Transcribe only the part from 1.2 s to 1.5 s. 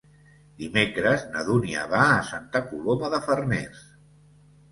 na